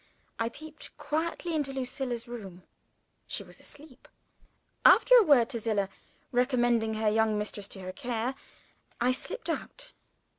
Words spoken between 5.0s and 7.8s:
a word to Zillah, recommending her young mistress